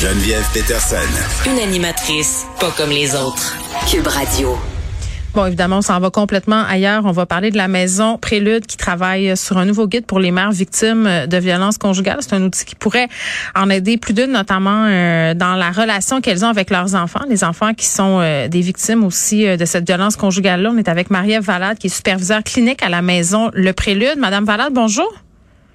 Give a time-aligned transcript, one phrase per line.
[0.00, 0.96] Geneviève Peterson.
[1.44, 3.58] Une animatrice pas comme les autres.
[3.86, 4.56] Cube Radio.
[5.34, 7.04] Bon, évidemment, on s'en va complètement ailleurs.
[7.04, 10.30] On va parler de la maison Prélude qui travaille sur un nouveau guide pour les
[10.30, 12.20] mères victimes de violences conjugales.
[12.20, 13.08] C'est un outil qui pourrait
[13.54, 17.44] en aider plus d'une, notamment euh, dans la relation qu'elles ont avec leurs enfants, les
[17.44, 20.70] enfants qui sont euh, des victimes aussi euh, de cette violence conjugale-là.
[20.72, 24.16] On est avec Marie-Ève Valade, qui est superviseure clinique à la maison Le Prélude.
[24.16, 25.12] Madame Valade, bonjour.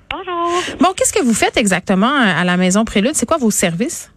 [0.10, 0.64] Bonjour.
[0.80, 3.12] Bon, qu'est-ce que vous faites exactement à la maison Prélude?
[3.14, 4.10] C'est quoi vos services?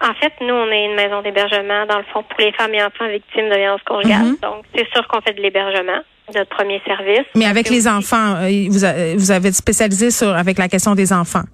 [0.00, 2.82] En fait, nous, on est une maison d'hébergement, dans le fond, pour les femmes et
[2.82, 4.22] enfants victimes de violences conjugales.
[4.22, 4.36] Mhm.
[4.42, 6.00] Donc, c'est sûr qu'on fait de l'hébergement,
[6.34, 7.26] notre premier service.
[7.34, 11.44] Mais avec les enfants, euh, vous, vous avez spécialisé sur avec la question des enfants.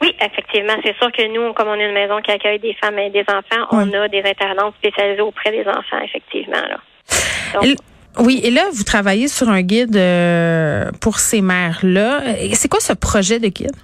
[0.00, 0.74] Oui, effectivement.
[0.84, 3.24] C'est sûr que nous, comme on est une maison qui accueille des femmes et des
[3.28, 6.60] enfants, on a des internautes spécialisés auprès des enfants, effectivement.
[6.68, 6.78] Là.
[7.54, 7.76] Donc,
[8.18, 12.20] Oui, et là, vous travaillez sur un guide euh, pour ces mères-là.
[12.52, 13.76] C'est quoi ce projet de guide?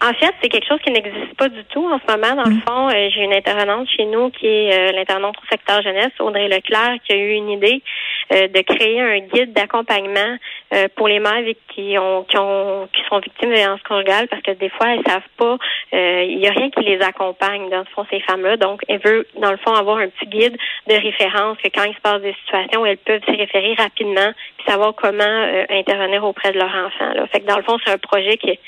[0.00, 2.36] En fait, c'est quelque chose qui n'existe pas du tout en ce moment.
[2.42, 2.54] Dans Mm.
[2.54, 6.12] le fond, euh, j'ai une intervenante chez nous qui est euh, l'intervenante au secteur jeunesse,
[6.20, 7.82] Audrey Leclerc, qui a eu une idée
[8.30, 10.36] de créer un guide d'accompagnement
[10.74, 14.42] euh, pour les mères qui ont qui ont qui sont victimes de violences conjugales parce
[14.42, 15.56] que des fois elles savent pas,
[15.94, 18.56] euh, il y a rien qui les accompagne dans le fond ces femmes-là.
[18.56, 20.56] Donc, elle veut dans le fond avoir un petit guide
[20.88, 24.66] de référence que quand il se passe des situations, elles peuvent s'y référer rapidement puis
[24.66, 27.12] savoir comment euh, intervenir auprès de leur enfant.
[27.14, 27.26] Là.
[27.28, 28.58] Fait que dans le fond, c'est un projet qui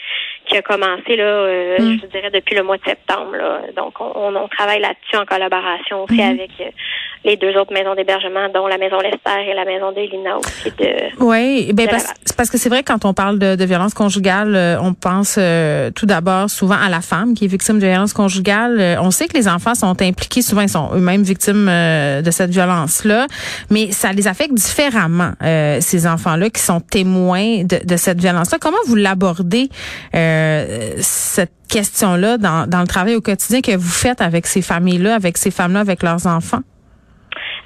[0.47, 1.97] qui a commencé là, euh, Mm.
[1.97, 3.36] je vous dirais depuis le mois de septembre.
[3.36, 3.61] Là.
[3.77, 6.70] Donc, on, on- travaille là-dessus en collaboration aussi avec euh,
[7.24, 10.70] les deux autres maisons d'hébergement, dont la maison Lester et la maison d'Elina aussi.
[10.78, 11.22] De...
[11.24, 11.92] Oui, ben De
[12.36, 15.90] parce, que c'est vrai quand on parle de, de violence conjugale, euh, on pense euh,
[15.90, 18.80] tout d'abord souvent à la femme qui est victime de violence conjugale.
[18.80, 22.50] Euh, on sait que les enfants sont impliqués, souvent ils sont eux-mêmes victimes de cette
[22.50, 23.27] violence-là,
[23.70, 28.58] mais ça les affecte différemment euh, ces enfants-là qui sont témoins de, de cette violence-là.
[28.60, 29.68] Comment vous l'abordez
[30.14, 35.14] euh, cette question-là dans, dans le travail au quotidien que vous faites avec ces familles-là,
[35.14, 36.60] avec ces femmes-là, avec leurs enfants?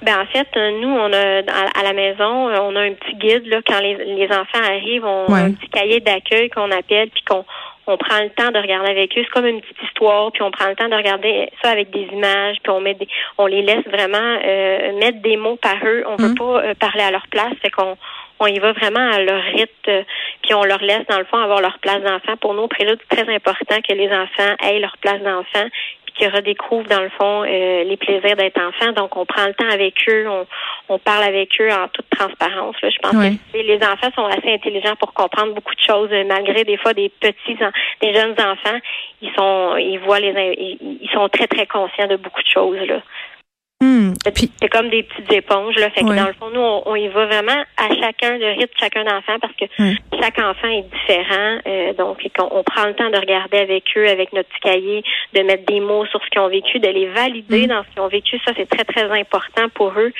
[0.04, 1.38] Ben en fait, euh, nous, on a
[1.78, 5.04] à, la maison, euh, on a un petit guide là quand les, les enfants arrivent,
[5.04, 5.40] on Ouais.
[5.40, 7.44] a un petit cahier d'accueil qu'on appelle puis qu'on
[7.86, 9.22] on prend le temps de regarder avec eux.
[9.24, 12.06] C'est comme une petite histoire, puis on prend le temps de regarder ça avec des
[12.12, 13.06] images, puis on met des,
[13.36, 16.02] on les laisse vraiment euh, mettre des mots par eux.
[16.06, 16.34] On veut Mhm.
[16.38, 17.96] pas euh, parler à leur place, fait qu'on
[18.40, 20.02] on y va vraiment à leur rythme, euh,
[20.42, 22.36] puis on leur laisse dans le fond avoir leur place d'enfant.
[22.40, 25.66] Pour nous, au prélude, c'est très important que les enfants aient leur place d'enfant,
[26.14, 28.92] qu'ils redécouvrent dans le fond euh, les plaisirs d'être enfant.
[28.92, 30.46] Donc, on prend le temps avec eux, on,
[30.88, 32.76] on parle avec eux en toute transparence.
[32.82, 32.90] Là.
[32.90, 36.64] Je pense que les enfants sont assez intelligents pour comprendre beaucoup de choses, euh, malgré
[36.64, 37.58] des fois des petits,
[38.00, 38.78] des jeunes enfants,
[39.22, 43.00] ils sont, ils voient les, ils sont très très conscients de beaucoup de choses là.
[43.84, 44.12] Hmm.
[44.34, 45.90] Puis, C'est comme des petites éponges, là.
[45.90, 48.62] Fait que dans le fond, nous, on, on y va vraiment à chacun, le rythme
[48.74, 49.94] de chacun d'enfant, parce que Ouais.
[50.20, 51.58] chaque enfant est différent.
[51.66, 55.02] euh, donc, qu'on- on, prend le temps de regarder avec eux, avec notre petit cahier,
[55.34, 57.68] de mettre des mots sur ce qu'ils ont vécu, de les valider Mm.
[57.68, 58.38] dans ce qu'ils ont vécu.
[58.44, 60.12] Ça, c'est très, très important pour eux,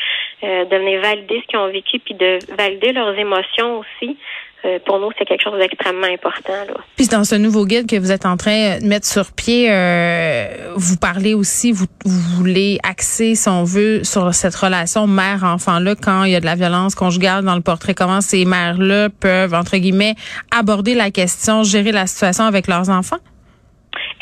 [0.42, 4.16] euh, de venir valider ce qu'ils ont vécu, puis de valider leurs émotions aussi.
[4.64, 6.52] Euh, pour nous, c'est quelque chose d'extrêmement important.
[6.96, 10.72] Puis dans ce nouveau guide que vous êtes en train de mettre sur pied, euh,
[10.74, 16.24] vous parlez aussi, vous, vous voulez axer, si on veut, sur cette relation mère-enfant-là quand
[16.24, 17.94] il y a de la violence conjugale dans le portrait.
[17.94, 20.14] Comment ces mères-là peuvent, entre guillemets,
[20.50, 23.18] aborder la question, gérer la situation avec leurs enfants?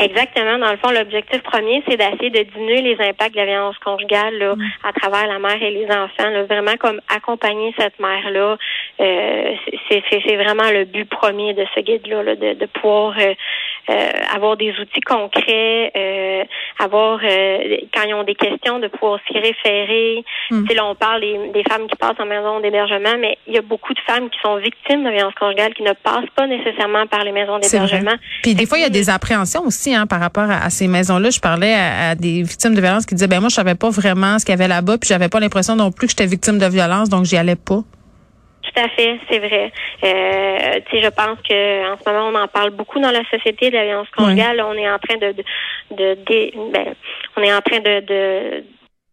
[0.02, 0.58] Exactement.
[0.58, 4.36] Dans le fond, l'objectif premier, c'est d'essayer de diminuer les impacts de la violence conjugale
[4.38, 4.54] là,
[4.84, 6.30] à travers la mère et les enfants.
[6.30, 6.44] là.
[6.44, 8.56] vraiment comme accompagner cette mère-là.
[9.00, 9.54] Euh,
[9.88, 13.34] c'est, vraiment le but premier de ce guide-là, là, de, de pouvoir euh,
[14.34, 16.44] avoir des outils concrets, euh,
[16.78, 20.24] avoir euh, quand ils ont des questions, de pouvoir s'y référer.
[20.50, 20.62] Mm.
[20.62, 23.54] Tu sais, là, on parle des, des femmes qui passent en maison d'hébergement, mais il
[23.54, 26.46] y a beaucoup de femmes qui sont victimes de violence conjugale qui ne passent pas
[26.46, 28.14] nécessairement par les maisons d'hébergement.
[28.42, 30.88] Puis des fois, il y a des appréhensions aussi hein, par rapport à, à ces
[30.88, 31.30] maisons-là.
[31.30, 33.90] Je parlais à, à des victimes de violence qui disaient, ben moi, je savais pas
[33.90, 36.58] vraiment ce qu'il y avait là-bas, puis j'avais pas l'impression non plus que j'étais victime
[36.58, 37.82] de violence, donc j'y allais pas.
[38.62, 39.72] Tout à fait, c'est vrai.
[40.04, 43.24] Euh, tu sais, je pense que en ce moment, on en parle beaucoup dans la
[43.28, 44.60] société de la violence conjugale.
[44.66, 45.44] On est en train de, de,
[45.90, 46.94] de, de- ben,
[47.36, 48.64] on est en train de, de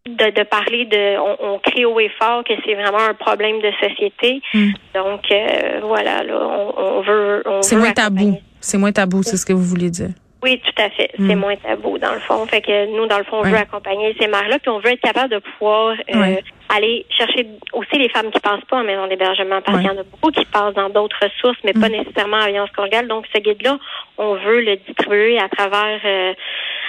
[0.08, 3.60] de, de parler de on, on crie haut et fort que c'est vraiment un problème
[3.60, 4.40] de société.
[4.54, 4.70] Mm.
[4.94, 8.38] Donc euh, voilà, là, on, on veut on C'est moins tabou.
[8.60, 10.10] C'est moins tabou, c'est ce que vous voulez dire.
[10.42, 11.10] Oui, tout à fait.
[11.18, 11.28] Mm.
[11.28, 12.46] C'est moins tabou dans le fond.
[12.46, 13.50] Fait que nous, dans le fond, on Ouais.
[13.50, 16.42] veut accompagner ces mères-là, puis on veut être capable de pouvoir euh, Ouais.
[16.74, 19.84] aller chercher aussi les femmes qui passent pas en maison d'hébergement, parce Ouais.
[19.84, 21.92] qu'il y en a beaucoup qui passent dans d'autres ressources, mais pas Mm.
[21.92, 23.06] nécessairement en violence conjugale.
[23.08, 23.78] Donc, ce guide-là,
[24.18, 26.32] on veut le distribuer à travers euh,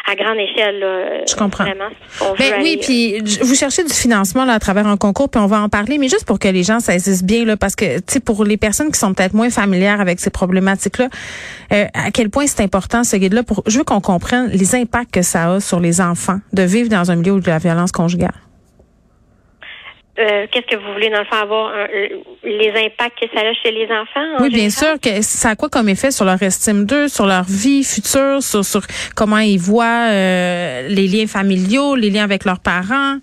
[0.10, 0.80] à grande échelle.
[0.80, 1.64] Là, je comprends.
[1.64, 1.90] Vraiment,
[2.38, 5.62] ben, oui, puis vous cherchez du financement là, à travers un concours, puis on va
[5.62, 8.20] en parler, mais juste pour que les gens saisissent bien, là, parce que tu sais,
[8.20, 11.10] pour les personnes qui sont peut-être moins familières avec ces problématiques-là,
[11.74, 13.44] euh, à quel point c'est important ce guide-là.
[13.44, 16.90] Pour, je veux qu'on comprenne les impacts que ça a sur les enfants de vivre
[16.90, 18.34] dans un milieu où de la violence conjugale.
[20.22, 21.74] Euh, qu'est-ce que vous voulez dans le fond avoir
[22.44, 25.70] les impacts que ça a chez les enfants Oui, bien sûr que ça a quoi
[25.70, 28.82] comme effet sur leur estime d'eux, sur leur vie future, sur, sur
[29.16, 33.18] comment ils voient euh, les liens familiaux, les liens avec leurs parents?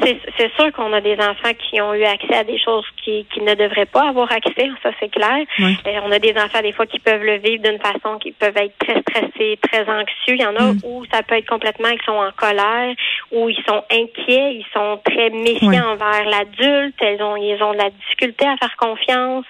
[0.00, 3.40] C'est sûr qu'on a des enfants qui ont eu accès à des choses qui, qui
[3.40, 5.44] ne devraient pas avoir accès, ça c'est clair.
[5.60, 8.56] Euh, on a des enfants des fois qui peuvent le vivre d'une façon qui peuvent
[8.56, 10.34] être très stressés, très anxieux.
[10.34, 10.80] Il y en a mm.
[10.84, 12.94] où ça peut être complètement ils sont en colère,
[13.32, 17.78] où ils sont inquiets, ils sont très méfiants envers l'adulte, ils ont ils ont de
[17.78, 19.44] la difficulté à faire confiance.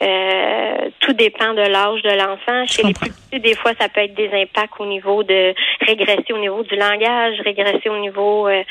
[0.00, 2.66] Euh, tout dépend de l'âge de l'enfant.
[2.66, 6.32] Chez les plus petits, des fois, ça peut être des impacts au niveau de régresser
[6.32, 8.62] au niveau du langage, régresser au niveau euh,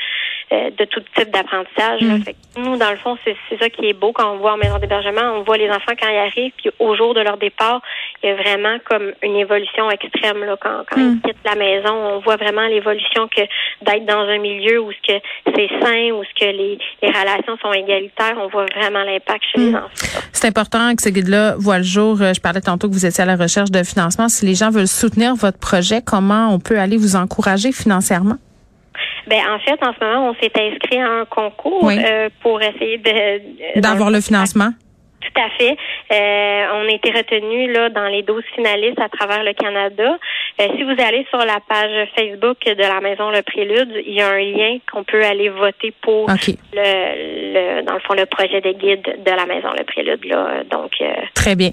[0.52, 2.00] euh, de tout type d'apprentissage.
[2.00, 2.22] Mm.
[2.56, 5.34] Nous, dans le fond, c'est ça qui est beau quand on voit en maison d'hébergement.
[5.34, 7.82] On voit les enfants quand ils arrivent, puis au jour de leur départ,
[8.22, 10.44] il y a vraiment comme une évolution extrême.
[10.44, 11.20] Là, quand quand ils mm.
[11.20, 13.42] quittent la maison, on voit vraiment l'évolution que
[13.82, 15.20] d'être dans un milieu où ce que
[15.54, 19.60] c'est sain, où ce que les, les relations sont égalitaires, on voit vraiment l'impact chez
[19.60, 19.76] les mm.
[19.76, 20.20] enfants.
[20.32, 22.22] C'est important que ce guide-là voit le jour.
[22.22, 24.28] Euh, je parlais tantôt que vous étiez à la recherche de financement.
[24.28, 28.36] Si les gens veulent soutenir votre projet, comment on peut aller vous encourager financièrement?
[29.28, 32.98] Ben en fait, en ce moment, on s'est inscrit à un concours euh, pour essayer
[32.98, 34.70] de d'avoir le financement.
[35.20, 35.76] Tout à fait.
[36.12, 40.16] Euh, on a été retenu là dans les 12 finalistes à travers le Canada.
[40.60, 44.22] Euh, si vous allez sur la page Facebook de la Maison Le Prélude, il y
[44.22, 48.72] a un lien qu'on peut aller voter pour le, dans le fond le projet de
[48.72, 50.62] guide de la Maison Le Prélude là.
[50.70, 50.92] Donc
[51.34, 51.70] très bien.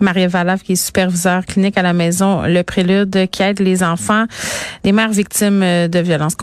[0.00, 4.24] Marie Valave, qui est superviseur clinique à la maison Le Prélude, qui aide les enfants,
[4.84, 6.40] les mères victimes de violences conjugales.